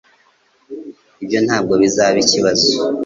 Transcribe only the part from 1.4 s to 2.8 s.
ntabwo bizaba ikibazo.